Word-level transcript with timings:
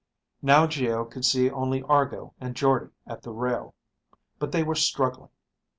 Now 0.41 0.65
Geo 0.65 1.05
could 1.05 1.25
see 1.25 1.51
only 1.51 1.83
Argo 1.83 2.33
and 2.41 2.55
Jordde 2.55 2.89
at 3.05 3.21
the 3.21 3.29
rail. 3.29 3.75
But 4.39 4.51
they 4.51 4.63
were 4.63 4.73
struggling. 4.73 5.29